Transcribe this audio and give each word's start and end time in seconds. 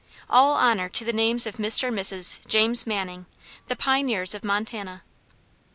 All 0.31 0.55
honor 0.55 0.89
to 0.89 1.05
the 1.05 1.13
names 1.13 1.45
of 1.45 1.57
Mr. 1.57 1.89
and 1.89 1.95
Mrs. 1.99 2.39
James 2.47 2.87
Manning, 2.87 3.27
the 3.67 3.75
pioneers 3.75 4.33
of 4.33 4.43
Montana. 4.43 5.03